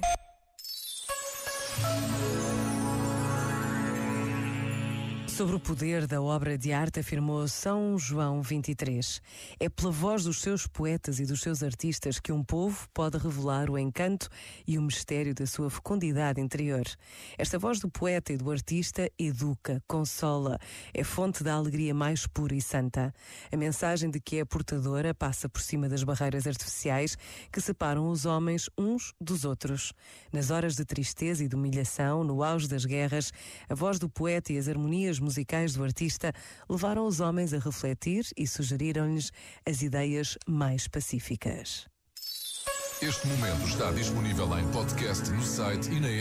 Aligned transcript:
свидания. 0.00 0.21
Sobre 5.36 5.56
o 5.56 5.60
poder 5.60 6.06
da 6.06 6.20
obra 6.20 6.58
de 6.58 6.74
arte 6.74 7.00
afirmou 7.00 7.48
São 7.48 7.98
João 7.98 8.42
23. 8.42 9.22
É 9.58 9.66
pela 9.66 9.90
voz 9.90 10.24
dos 10.24 10.42
seus 10.42 10.66
poetas 10.66 11.18
e 11.20 11.24
dos 11.24 11.40
seus 11.40 11.62
artistas 11.62 12.20
que 12.20 12.30
um 12.30 12.44
povo 12.44 12.86
pode 12.92 13.16
revelar 13.16 13.70
o 13.70 13.78
encanto 13.78 14.28
e 14.66 14.76
o 14.76 14.82
mistério 14.82 15.34
da 15.34 15.46
sua 15.46 15.70
fecundidade 15.70 16.38
interior. 16.38 16.84
Esta 17.38 17.58
voz 17.58 17.80
do 17.80 17.88
poeta 17.88 18.30
e 18.30 18.36
do 18.36 18.50
artista 18.50 19.10
educa, 19.18 19.82
consola, 19.88 20.58
é 20.92 21.02
fonte 21.02 21.42
da 21.42 21.54
alegria 21.54 21.94
mais 21.94 22.26
pura 22.26 22.54
e 22.54 22.60
santa. 22.60 23.10
A 23.50 23.56
mensagem 23.56 24.10
de 24.10 24.20
que 24.20 24.36
é 24.36 24.44
portadora 24.44 25.14
passa 25.14 25.48
por 25.48 25.62
cima 25.62 25.88
das 25.88 26.04
barreiras 26.04 26.46
artificiais 26.46 27.16
que 27.50 27.60
separam 27.60 28.10
os 28.10 28.26
homens 28.26 28.68
uns 28.76 29.14
dos 29.18 29.46
outros. 29.46 29.94
Nas 30.30 30.50
horas 30.50 30.76
de 30.76 30.84
tristeza 30.84 31.42
e 31.42 31.48
de 31.48 31.56
humilhação, 31.56 32.22
no 32.22 32.42
auge 32.42 32.68
das 32.68 32.84
guerras, 32.84 33.32
a 33.66 33.74
voz 33.74 33.98
do 33.98 34.10
poeta 34.10 34.52
e 34.52 34.58
as 34.58 34.68
harmonias 34.68 35.21
musicais 35.22 35.72
do 35.74 35.82
artista 35.82 36.32
levaram 36.68 37.06
os 37.06 37.20
homens 37.20 37.54
a 37.54 37.58
refletir 37.58 38.26
e 38.36 38.46
sugeriram-lhes 38.46 39.30
as 39.64 39.80
ideias 39.80 40.36
mais 40.46 40.86
pacíficas. 40.86 41.86
Este 43.00 43.26
momento 43.26 43.66
está 43.66 43.90
disponível 43.90 44.46
em 44.58 44.70
podcast 44.70 45.28
no 45.30 45.42
site 45.42 45.90
e 45.90 45.98
na. 45.98 46.12